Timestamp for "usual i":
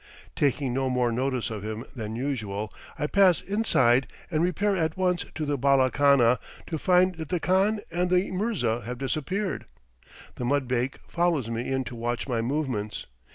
2.15-3.05